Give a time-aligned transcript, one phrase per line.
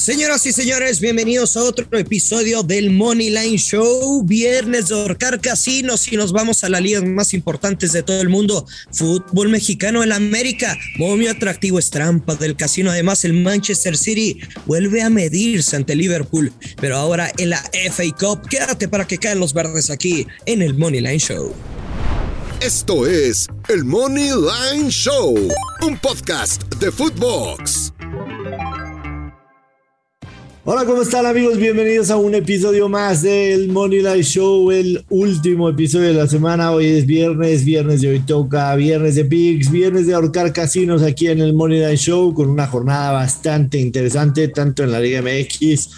[0.00, 4.22] Señoras y señores, bienvenidos a otro episodio del Money Line Show.
[4.22, 8.30] Viernes de Orcar Casinos y nos vamos a las ligas más importantes de todo el
[8.30, 8.66] mundo.
[8.92, 10.74] Fútbol mexicano en América.
[10.96, 12.90] Muy atractivo es trampa del casino.
[12.90, 16.50] Además, el Manchester City vuelve a medirse ante Liverpool.
[16.80, 17.62] Pero ahora en la
[17.92, 21.54] FA Cup, quédate para que caen los verdes aquí en el Money Line Show.
[22.62, 25.34] Esto es el Money Line Show,
[25.82, 27.92] un podcast de Footbox.
[30.62, 31.56] Hola, ¿cómo están amigos?
[31.56, 36.72] Bienvenidos a un episodio más del Money Life Show, el último episodio de la semana.
[36.72, 41.28] Hoy es viernes, viernes de hoy toca, viernes de Pix, viernes de ahorcar casinos aquí
[41.28, 45.88] en el Money Life Show con una jornada bastante interesante, tanto en la Liga MX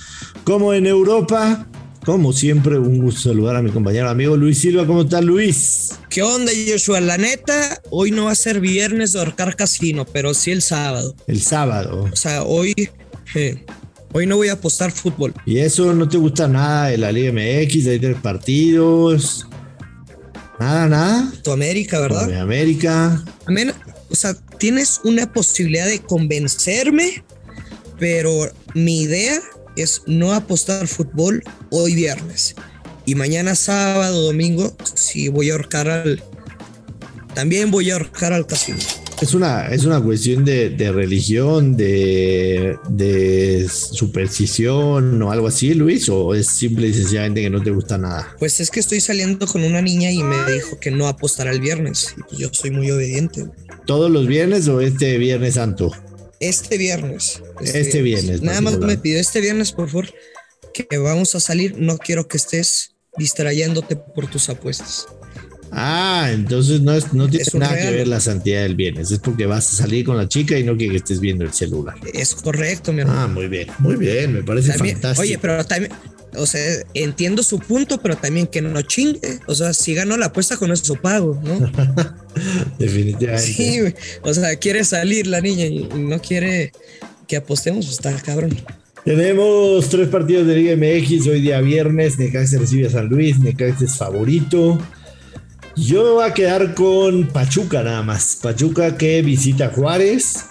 [0.44, 1.66] como en Europa.
[2.04, 4.86] Como siempre, un gusto saludar a mi compañero amigo Luis Silva.
[4.86, 5.90] ¿Cómo está Luis?
[6.08, 7.00] ¿Qué onda, Joshua?
[7.00, 11.16] La neta, hoy no va a ser viernes de ahorcar casino, pero sí el sábado.
[11.26, 12.08] El sábado.
[12.12, 12.74] O sea, hoy...
[13.34, 13.64] Eh,
[14.14, 15.32] Hoy no voy a apostar fútbol.
[15.46, 19.46] ¿Y eso no te gusta nada de la Liga MX, de tres partidos?
[20.60, 21.32] Nada, nada.
[21.42, 22.26] Tu América, ¿verdad?
[22.28, 23.24] Mi América.
[23.46, 23.72] Amén.
[24.10, 27.24] O sea, tienes una posibilidad de convencerme,
[27.98, 29.40] pero mi idea
[29.76, 32.54] es no apostar fútbol hoy viernes.
[33.06, 36.22] Y mañana sábado, domingo, si voy a ahorcar al...
[37.34, 38.78] También voy a ahorcar al casino.
[39.22, 46.34] Es una, es una cuestión de, religión, de, de, superstición o algo así, Luis, o
[46.34, 48.34] es simple y sencillamente que no te gusta nada.
[48.40, 51.60] Pues es que estoy saliendo con una niña y me dijo que no apostará el
[51.60, 52.16] viernes.
[52.16, 53.46] Y pues yo soy muy obediente.
[53.86, 55.92] ¿Todos los viernes o este viernes santo?
[56.40, 57.40] Este viernes.
[57.60, 58.42] Este, viernes.
[58.42, 60.12] Nada más me pidió este viernes, por favor,
[60.74, 61.76] que vamos a salir.
[61.78, 65.06] No quiero que estés distrayéndote por tus apuestas.
[65.74, 69.46] Ah, entonces no, es, no tiene nada que ver la santidad del bienes, es porque
[69.46, 71.94] vas a salir con la chica y no que estés viendo el celular.
[72.12, 73.20] Es correcto, mi hermano.
[73.20, 75.22] Ah, muy bien, muy bien, me parece fantástico.
[75.22, 75.90] Oye, pero también,
[76.36, 76.60] o sea,
[76.92, 79.40] entiendo su punto, pero también que no chingue.
[79.46, 81.58] O sea, si ganó la apuesta con eso pago, ¿no?
[82.78, 83.52] Definitivamente.
[83.52, 83.80] Sí,
[84.22, 86.72] o sea, quiere salir la niña y no quiere
[87.26, 88.56] que apostemos, pues está cabrón.
[89.04, 92.18] Tenemos tres partidos de Liga MX hoy día viernes.
[92.18, 93.38] Necaxa recibe a San Luis.
[93.38, 94.78] Necaxa es favorito.
[95.76, 98.38] Yo voy a quedar con Pachuca nada más.
[98.42, 100.44] Pachuca que visita Juárez.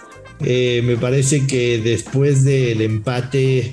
[0.43, 3.71] Eh, me parece que después del empate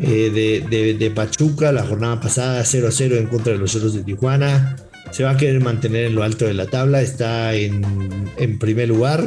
[0.00, 4.02] eh, de, Pachuca la jornada pasada 0 a 0 en contra de los otros de
[4.02, 4.76] Tijuana,
[5.12, 7.00] se va a querer mantener en lo alto de la tabla.
[7.00, 9.24] Está en, primer lugar.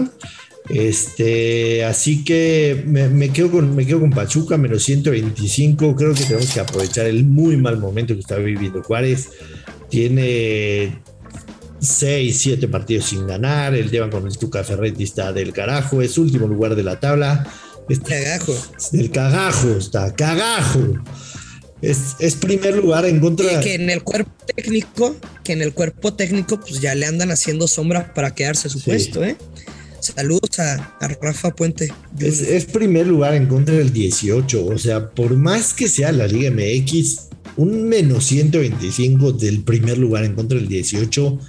[0.69, 5.95] Este, así que me, quedo con, me quedo con Pachuca, menos 125.
[5.95, 9.29] Creo que tenemos que aprovechar el muy mal momento que está viviendo Juárez.
[9.89, 10.99] Tiene
[11.81, 13.73] 6, 7 partidos sin ganar.
[13.75, 16.01] El tema con el Tuca Ferretti está del carajo.
[16.01, 17.51] Es último lugar de la tabla.
[17.89, 18.55] Está, cagajo.
[18.91, 20.93] Del cagajo, está cagajo.
[21.81, 23.59] Es, es, primer lugar en contra.
[23.59, 27.67] que en el cuerpo técnico, que en el cuerpo técnico, pues ya le andan haciendo
[27.67, 29.35] sombra para quedarse su puesto, ¿eh?
[29.99, 31.91] Saludos a, Rafa Puente.
[32.19, 34.65] Es, es, primer lugar en contra del 18.
[34.65, 40.23] O sea, por más que sea la Liga MX, un menos 125 del primer lugar
[40.23, 41.39] en contra del 18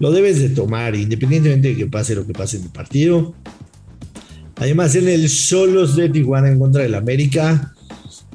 [0.00, 3.34] lo debes de tomar, independientemente de que pase lo que pase en el partido.
[4.56, 7.74] Además, en el Solos de Tijuana en contra del América.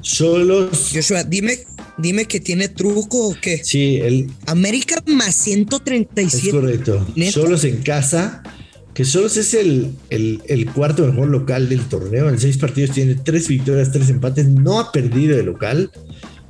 [0.00, 0.90] Solos.
[0.92, 1.58] Joshua, dime,
[1.96, 3.62] dime que tiene truco o qué.
[3.62, 4.30] Sí, el.
[4.46, 6.48] América más 137.
[6.48, 7.06] Es correcto.
[7.30, 8.42] Solos en casa.
[8.92, 12.28] Que Solos es el, el, el, cuarto mejor local del torneo.
[12.28, 14.46] En seis partidos tiene tres victorias, tres empates.
[14.46, 15.90] No ha perdido de local.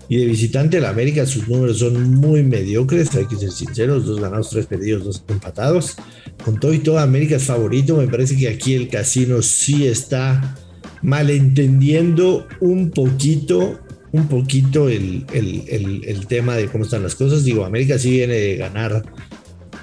[0.09, 4.21] Y de visitante la América sus números son muy mediocres, hay que ser sinceros, dos
[4.21, 5.97] ganados, tres perdidos, dos empatados.
[6.45, 10.57] Con todo y todo América es favorito, me parece que aquí el casino sí está
[11.03, 13.81] malentendiendo un poquito,
[14.13, 17.45] un poquito el, el tema de cómo están las cosas.
[17.45, 19.05] Digo, América sí viene de ganar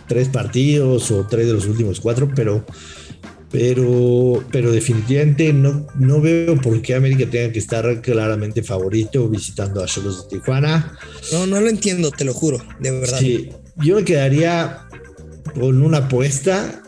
[0.08, 2.66] tres partidos o tres de los últimos cuatro, pero
[3.52, 9.84] pero, pero definitivamente no, no veo por qué América tenga que estar claramente favorito visitando
[9.84, 10.98] a Solos de Tijuana.
[11.34, 13.20] No, no lo entiendo, te lo juro, de verdad.
[13.20, 14.88] Sí, yo me quedaría
[15.54, 16.82] con una apuesta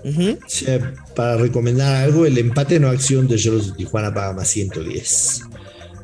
[1.15, 5.41] para recomendar algo: el empate no acción de Solos de Tijuana paga más 110.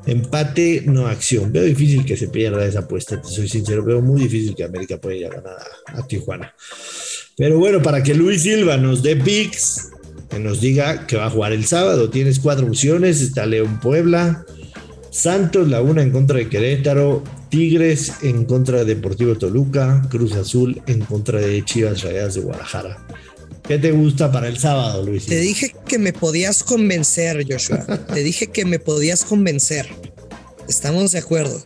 [0.08, 1.54] Empate no acción.
[1.54, 3.84] Veo difícil que se pierda esa apuesta, te soy sincero.
[3.84, 5.58] Veo muy difícil que América pueda ir a ganar
[5.88, 6.54] a, a Tijuana.
[7.38, 9.92] Pero bueno, para que Luis Silva nos dé picks,
[10.30, 12.10] que nos diga que va a jugar el sábado.
[12.10, 14.46] Tienes cuatro opciones, está León Puebla,
[15.12, 21.02] Santos Laguna en contra de Querétaro, Tigres en contra de Deportivo Toluca, Cruz Azul en
[21.02, 22.98] contra de Chivas Rayadas de Guadalajara.
[23.68, 25.26] ¿Qué te gusta para el sábado, Luis?
[25.26, 27.86] Te dije que me podías convencer, Joshua.
[28.14, 29.88] te dije que me podías convencer.
[30.68, 31.64] Estamos de acuerdo.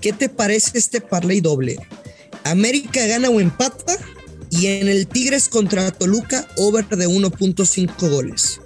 [0.00, 1.78] ¿Qué te parece este parlay doble?
[2.44, 3.96] América gana o empata
[4.50, 8.60] y en el Tigres contra Toluca over de 1.5 goles.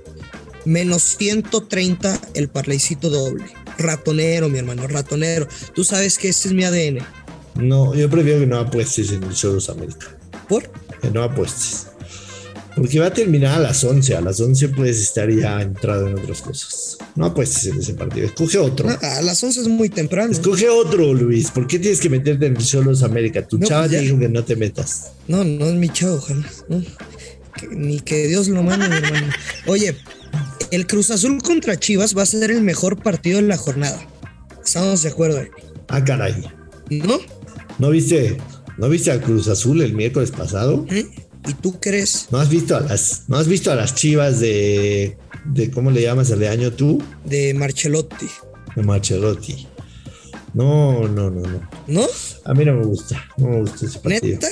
[0.64, 3.46] Menos 130 el parlaycito doble.
[3.78, 5.48] Ratonero, mi hermano, ratonero.
[5.74, 6.98] Tú sabes que ese es mi ADN.
[7.54, 10.06] No, yo prefiero que no apuestes en el Choros América.
[10.48, 10.70] ¿Por?
[11.00, 11.89] Que no apuestes.
[12.76, 14.16] Porque va a terminar a las 11.
[14.16, 16.98] A las 11 puedes estar ya entrado en otras cosas.
[17.16, 18.26] No apuestes en ese partido.
[18.26, 18.88] Escoge otro.
[18.88, 20.30] A las 11 es muy temprano.
[20.32, 21.50] Escoge otro, Luis.
[21.50, 23.46] ¿Por qué tienes que meterte en el Cholos América?
[23.46, 24.02] Tu No, chava pues te ya.
[24.02, 25.12] dijo que no te metas.
[25.28, 26.46] No, no es mi chavo, ojalá.
[26.68, 26.80] No.
[27.58, 29.26] Que- ni que Dios lo mande, mi hermano.
[29.66, 29.96] Oye,
[30.70, 34.00] el Cruz Azul contra Chivas va a ser el mejor partido de la jornada.
[34.64, 35.42] Estamos de acuerdo.
[35.88, 36.44] Ah, caray.
[36.88, 37.18] ¿No?
[37.80, 38.36] ¿No viste,
[38.78, 40.86] ¿no viste al Cruz Azul el miércoles pasado?
[40.90, 41.06] ¿Eh?
[41.48, 42.28] ¿Y tú crees?
[42.30, 45.16] ¿No has visto a las, ¿no has visto a las chivas de,
[45.46, 47.02] de ¿cómo le llamas al de año tú?
[47.24, 48.28] De Marcelotti.
[48.76, 49.66] De Marcelotti.
[50.54, 51.70] No, no, no, no.
[51.86, 52.06] ¿No?
[52.44, 53.24] A mí no me gusta.
[53.38, 54.34] No me gusta ese partido.
[54.34, 54.48] ¿Neta?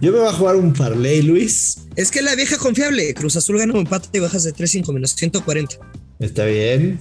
[0.00, 1.78] Yo me voy a jugar un parlay, Luis.
[1.96, 3.14] Es que la vieja confiable.
[3.14, 5.76] Cruz Azul gana un empate y bajas de 3-5 menos 140.
[6.18, 7.00] Está bien.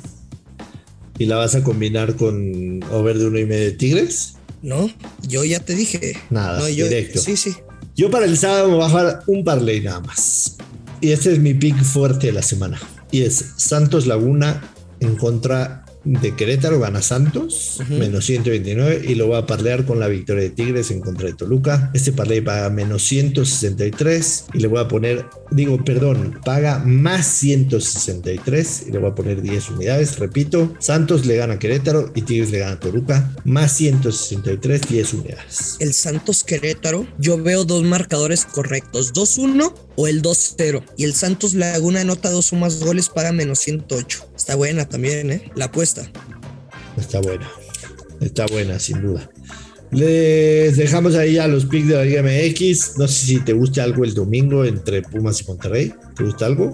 [1.17, 4.35] ¿Y la vas a combinar con over de uno y medio de Tigres?
[4.61, 4.89] ¿No?
[5.27, 6.17] Yo ya te dije.
[6.29, 7.19] Nada, no, yo, directo.
[7.19, 7.55] Sí, sí.
[7.95, 10.57] Yo para el sábado me voy a jugar un parlay nada más.
[10.99, 12.77] Y este es mi pick fuerte de la semana.
[13.09, 14.61] Y es Santos Laguna
[14.99, 19.01] en contra de Querétaro, gana Santos, menos 129.
[19.07, 21.91] Y lo voy a parlear con la victoria de Tigres en contra de Toluca.
[21.93, 24.45] Este parlay paga menos 163.
[24.53, 28.85] Y le voy a poner, digo, perdón, paga más 163.
[28.87, 30.19] Y le voy a poner 10 unidades.
[30.19, 33.35] Repito, Santos le gana a Querétaro y Tigres le gana a Toluca.
[33.43, 35.77] Más 163, 10 unidades.
[35.79, 40.83] El Santos Querétaro, yo veo dos marcadores correctos, 2-1 o el 2-0.
[40.97, 44.29] Y el Santos Laguna anota dos o más goles, paga menos 108.
[44.35, 45.51] Está buena también, ¿eh?
[45.55, 46.09] La apuesta.
[46.97, 47.49] Está buena.
[48.21, 49.29] Está buena, sin duda.
[49.91, 52.97] Les dejamos ahí a los picks de la Liga MX.
[52.97, 55.93] No sé si te gusta algo el domingo entre Pumas y Monterrey.
[56.15, 56.73] ¿Te gusta algo?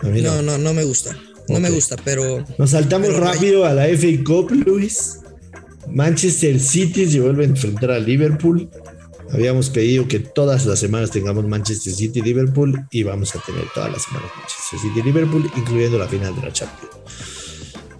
[0.00, 0.36] A mí no.
[0.36, 1.16] No, no, no me gusta.
[1.48, 5.20] No me gusta, pero Nos saltamos Pero rápido a la FA Cup, Luis.
[5.88, 8.68] Manchester City se vuelve a enfrentar a Liverpool.
[9.32, 13.64] Habíamos pedido que todas las semanas tengamos Manchester City y Liverpool y vamos a tener
[13.74, 16.96] todas las semanas Manchester City y Liverpool, incluyendo la final de la Champions.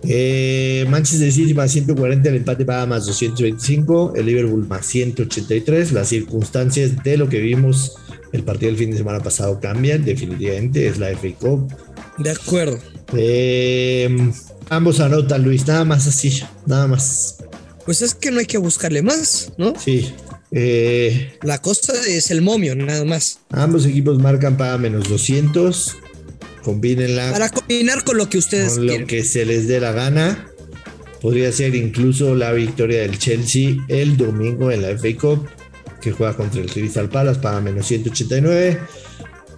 [0.09, 5.93] Eh, Manchester City más 140, el empate paga más 225, el Liverpool más 183.
[5.93, 7.97] Las circunstancias de lo que vimos
[8.33, 10.87] el partido del fin de semana pasado cambian, definitivamente.
[10.87, 11.73] Es la FA Cup.
[12.19, 12.79] de acuerdo.
[13.15, 14.33] Eh,
[14.69, 17.39] ambos anotan, Luis, nada más así, nada más.
[17.85, 19.75] Pues es que no hay que buscarle más, ¿no?
[19.79, 20.13] Sí.
[20.53, 23.41] Eh, La cosa es el momio, nada más.
[23.51, 25.97] ambos equipos marcan para menos 200.
[26.63, 30.49] Combínenla Para combinar con lo que ustedes con lo que se les dé la gana.
[31.21, 35.47] Podría ser incluso la victoria del Chelsea el domingo en la FA Cup,
[36.01, 38.79] que juega contra el Crystal Palace para menos 189.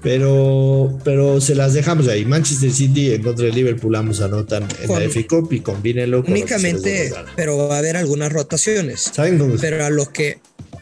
[0.02, 2.24] Pero, pero se las dejamos ahí.
[2.24, 6.22] Manchester City en contra de Liverpool, ambos anotan en Con- la FA Cup y combínenlo
[6.22, 9.10] con Únicamente, pero va a haber algunas rotaciones.
[9.12, 9.56] ¿Saben cómo?
[9.60, 10.38] Pero a lo que,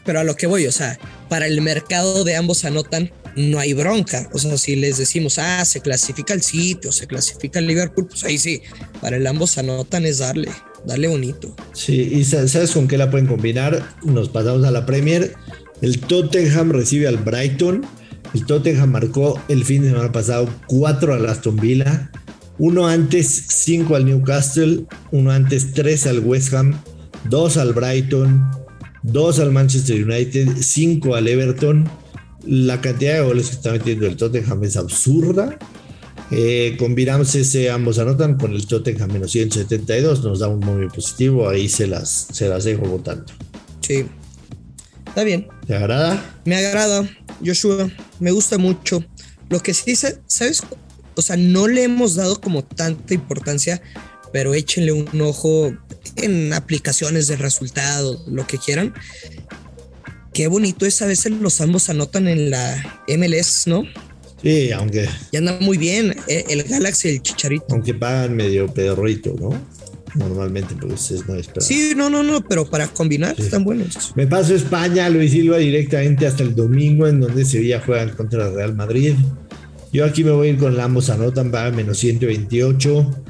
[0.07, 0.97] pero a lo que voy, o sea,
[1.29, 4.27] para el mercado de ambos anotan, no hay bronca.
[4.33, 8.07] O sea, si les decimos, ah, se clasifica el City o se clasifica el Liverpool,
[8.07, 8.61] pues ahí sí.
[8.99, 10.49] Para el ambos anotan es darle,
[10.85, 11.55] darle bonito.
[11.73, 13.87] Sí, y sa- ¿sabes con qué la pueden combinar?
[14.03, 15.35] Nos pasamos a la Premier.
[15.83, 17.85] El Tottenham recibe al Brighton.
[18.33, 22.09] El Tottenham marcó el fin de semana pasado 4 al Aston Villa.
[22.57, 24.85] Uno antes 5 al Newcastle.
[25.11, 26.81] Uno antes 3 al West Ham.
[27.29, 28.49] 2 al Brighton.
[29.11, 30.49] 2 al Manchester United.
[30.59, 31.89] 5 al Everton.
[32.45, 35.57] La cantidad de goles que está metiendo el Tottenham es absurda.
[36.31, 41.47] Eh, combinamos ese ambos anotan con el Tottenham menos 172, nos da un momio positivo,
[41.47, 43.23] ahí se las, se las dejo votando.
[43.79, 44.05] Sí.
[45.05, 45.47] Está bien.
[45.65, 46.21] ¿Te agrada?
[46.43, 47.09] Me agrada,
[47.45, 47.89] Joshua.
[48.19, 49.03] Me gusta mucho.
[49.49, 50.61] Lo que sí, sa- ¿sabes?
[51.15, 53.81] O sea, no le hemos dado como tanta importancia,
[54.31, 55.73] pero échenle un ojo
[56.15, 58.93] en aplicaciones de resultados, lo que quieran.
[60.33, 63.83] Qué bonito es a veces los ambos anotan en la MLS, ¿no?
[64.41, 67.65] Sí, aunque, Y anda muy bien eh, el Galaxy y el Chicharito.
[67.71, 69.49] aunque pagan medio pedorrito, ¿no?
[70.15, 71.63] Normalmente, pues es no esperar.
[71.63, 74.13] Sí, no, no, no, pero para combinar están buenos.
[74.15, 78.47] Me paso a España, Luis Silva directamente hasta el domingo, en donde Sevilla juega contra
[78.47, 79.15] el Real Madrid.
[79.91, 83.23] Yo aquí me voy a ir con la ambos anotan para menos 128.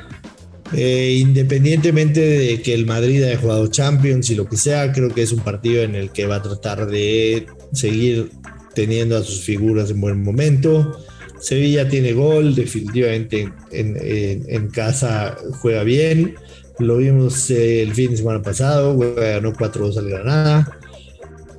[0.74, 5.22] Eh, independientemente de que el Madrid haya jugado Champions y lo que sea, creo que
[5.22, 8.32] es un partido en el que va a tratar de seguir
[8.74, 11.00] teniendo a sus figuras en buen momento.
[11.40, 16.36] Sevilla tiene gol, definitivamente en, casa juega bien.
[16.80, 20.80] Lo vimos eh, el fin de semana pasado, ganó 4-2 al Granada.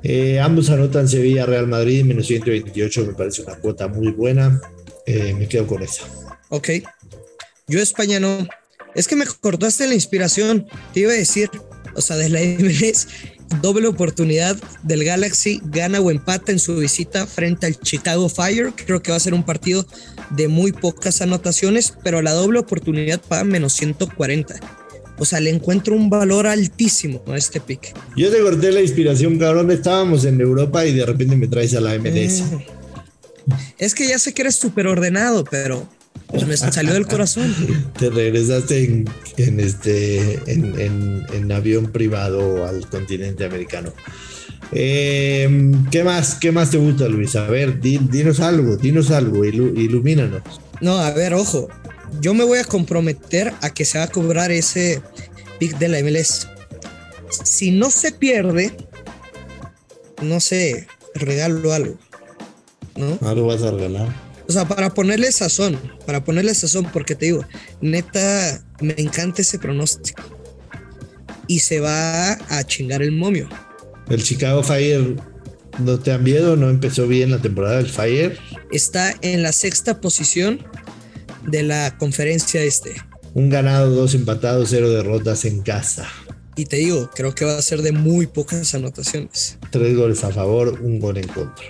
[0.03, 4.61] Eh, ambos anotan Sevilla, Real Madrid, menos 128, me parece una cuota muy buena.
[5.07, 6.05] Me quedo con esa.
[6.51, 6.69] Ok.
[7.67, 8.47] Yo España no.
[8.99, 10.67] Es que me cortaste la inspiración.
[10.93, 11.49] Te iba a decir,
[11.95, 13.07] o sea, de la MLS,
[13.63, 18.73] doble oportunidad del Galaxy, gana o empata en su visita frente al Chicago Fire.
[18.75, 19.87] Creo que va a ser un partido
[20.31, 24.57] de muy pocas anotaciones, pero la doble oportunidad paga menos 140.
[25.17, 27.95] O sea, le encuentro un valor altísimo a este pick.
[28.17, 29.71] Yo te corté la inspiración, cabrón.
[29.71, 32.41] Estábamos en Europa y de repente me traes a la MLS.
[32.41, 33.53] Mm.
[33.79, 35.89] Es que ya sé que eres súper ordenado, pero
[36.27, 37.55] pues me salió del corazón.
[37.99, 39.05] Te regresaste
[39.37, 43.93] en, este en, avión privado al continente americano.
[44.73, 46.35] Em, ¿Qué más?
[46.35, 47.37] ¿Qué más te gusta, Luis?
[47.37, 50.43] A ver, dinos algo, dinos algo, ilumínanos.
[50.81, 51.69] No, a ver, ojo
[52.21, 55.03] yo me voy a comprometer a que se va a cobrar ese
[55.59, 56.49] pick de la MLS.
[57.45, 58.73] Si no se pierde,
[60.23, 61.97] no sé, regalo algo.
[62.97, 63.19] ¿No?
[63.29, 64.28] Algo vas a regalar.
[64.49, 67.45] O sea, para ponerle sazón, para ponerle sazón, porque te digo,
[67.83, 70.23] neta, me encanta ese pronóstico.
[71.47, 73.49] Y se va a chingar el momio.
[74.09, 75.17] El Chicago Fire,
[75.79, 76.57] ¿no te han miedo?
[76.57, 78.39] ¿No empezó bien la temporada del Fire?
[78.73, 80.65] Está en la sexta posición
[81.47, 82.97] de la conferencia este.
[83.35, 86.09] Un ganado, dos empatados, cero derrotas en casa.
[86.57, 89.59] Y te digo, creo que va a ser de muy pocas anotaciones.
[89.71, 91.67] Tres goles a favor, un gol en contra.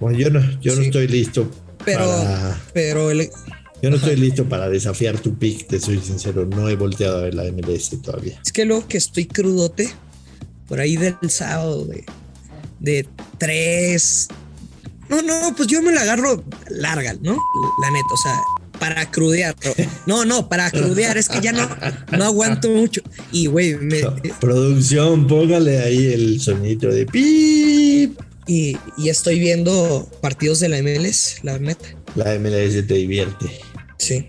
[0.00, 1.50] Bueno, yo no, yo no estoy listo
[1.84, 2.60] pero, para...
[2.72, 6.44] Pero Yo no estoy listo para desafiar tu pick, te soy sincero.
[6.44, 8.40] No he volteado a ver la MLS todavía.
[8.44, 9.88] Es que luego que estoy crudote,
[10.68, 12.04] por ahí del sábado de,
[12.80, 13.06] de
[13.38, 14.28] tres.
[15.08, 17.38] No, no, pues yo me la agarro larga, ¿no?
[17.80, 18.40] La neta, o sea,
[18.78, 19.54] para crudear.
[20.06, 21.68] No, no, para crudear, es que ya no,
[22.16, 23.02] no aguanto mucho.
[23.32, 24.02] Y, güey, me...
[24.40, 27.75] Producción, póngale ahí el sonido de pip.
[28.46, 31.86] Y, y, estoy viendo partidos de la MLS, la neta.
[32.14, 33.46] La MLS te divierte.
[33.98, 34.26] Sí.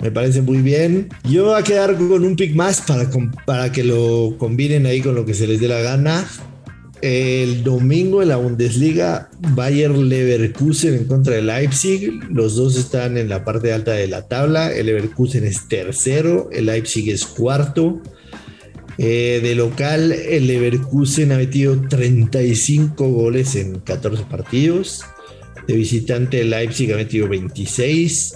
[0.00, 1.08] Me parece muy bien.
[1.28, 3.10] Yo voy a quedar con un pick más para,
[3.44, 6.26] para que lo combinen ahí con lo que se les dé la gana.
[7.02, 12.12] El domingo en la Bundesliga, Bayer Leverkusen en contra de Leipzig.
[12.30, 14.72] Los dos están en la parte alta de la tabla.
[14.72, 18.02] El Leverkusen es tercero, el Leipzig es cuarto.
[19.02, 25.06] Eh, de local, el Leverkusen ha metido 35 goles en 14 partidos.
[25.66, 28.34] De visitante, el Leipzig ha metido 26.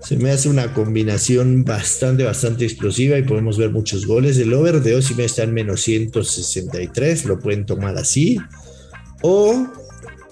[0.00, 4.38] Se me hace una combinación bastante, bastante explosiva y podemos ver muchos goles.
[4.38, 8.38] El over de Osimhen está en menos 163, lo pueden tomar así.
[9.20, 9.66] O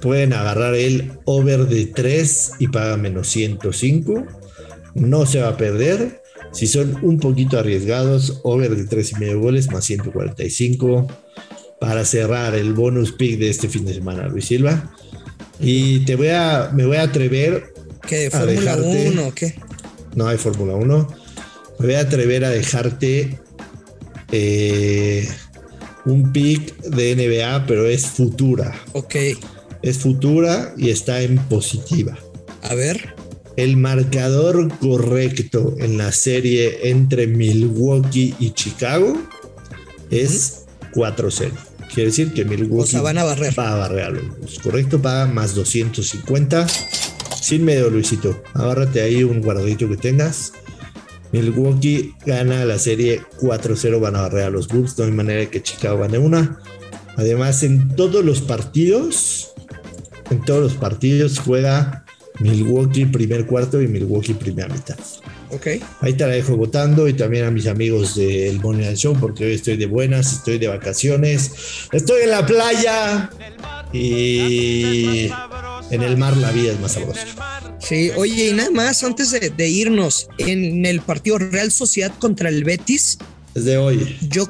[0.00, 4.28] pueden agarrar el over de 3 y paga menos 105.
[4.94, 6.22] No se va a perder.
[6.52, 11.06] Si son un poquito arriesgados, over de 3 y medio goles más 145
[11.80, 14.94] para cerrar el bonus pick de este fin de semana, Luis Silva.
[15.59, 17.73] Y te voy a, me voy a atrever
[18.06, 18.30] ¿Qué?
[18.30, 19.54] ¿Fórmula 1 o qué?
[20.14, 21.09] No hay Fórmula 1.
[21.78, 23.38] Me voy a atrever a dejarte
[24.30, 25.28] eh,
[26.04, 28.75] un pick de NBA, pero es futura.
[28.92, 29.16] Ok.
[29.82, 32.18] Es futura y está en positiva.
[32.62, 33.14] A ver.
[33.56, 39.16] El marcador correcto en la serie entre Milwaukee y Chicago
[40.11, 41.50] es 4-0.
[41.92, 43.59] Quiere decir que Milwaukee van a barrer.
[43.59, 46.66] va a barrer a los Correcto, paga más 250
[47.42, 48.40] sin medio, Luisito.
[48.54, 50.52] Agárrate ahí un guardadito que tengas.
[51.32, 54.97] Milwaukee gana la serie 4-0, van a barrer a los Bulls.
[54.97, 56.61] No hay manera de que Chicago gane una.
[57.16, 59.52] Además, en todos los partidos,
[60.30, 62.04] en todos los partidos juega
[62.40, 64.98] Milwaukee primer cuarto y Milwaukee primera mitad.
[65.50, 65.66] Ok.
[66.00, 69.52] Ahí te la dejo votando y también a mis amigos del Money Show porque hoy
[69.52, 71.52] estoy de buenas, estoy de vacaciones,
[71.92, 73.30] estoy en la playa
[73.92, 75.30] y
[75.90, 77.26] en el mar la vida es más sabrosa.
[77.78, 82.64] Sí, oye, y nada más antes de, irnos, en el partido Real Sociedad contra el
[82.64, 83.18] Betis.
[83.54, 84.16] Desde hoy.
[84.30, 84.48] Yo.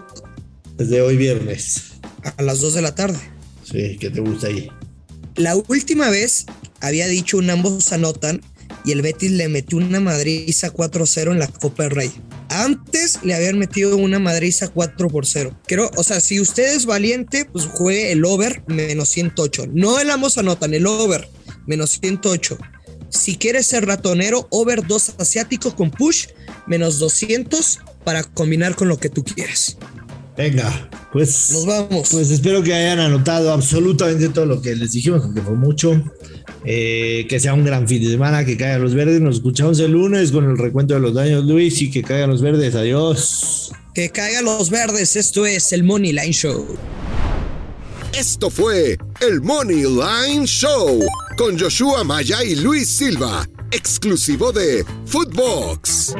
[0.76, 1.94] Desde hoy viernes.
[2.36, 3.18] A las 2 de la tarde.
[3.64, 4.70] Sí, ¿qué te gusta ahí?
[5.34, 6.46] La última vez
[6.82, 8.42] había dicho un ambos anotan
[8.84, 12.12] y el Betis le metió una madriza 4-0 en la Copa del Rey.
[12.48, 15.56] Antes le habían metido una madriza 4 por 0.
[15.66, 19.68] Creo, o sea, si usted es valiente, pues juegue el over menos 108.
[19.72, 21.28] No el ambos anotan, el over
[21.66, 22.58] menos 108.
[23.08, 26.26] Si quieres ser ratonero, over 2 asiático con push
[26.66, 29.76] menos 200 para combinar con lo que tú quieres.
[30.36, 32.08] Venga, pues nos vamos.
[32.10, 36.02] Pues espero que hayan anotado absolutamente todo lo que les dijimos, aunque fue mucho.
[36.64, 39.20] Eh, que sea un gran fin de semana, que caigan los verdes.
[39.20, 42.42] Nos escuchamos el lunes con el recuento de los daños, Luis, y que caigan los
[42.42, 42.74] verdes.
[42.74, 43.72] Adiós.
[43.94, 45.16] Que caigan los verdes.
[45.16, 46.66] Esto es el Money Line Show.
[48.16, 51.00] Esto fue el Money Line Show
[51.36, 56.14] con Joshua Maya y Luis Silva, exclusivo de Footbox.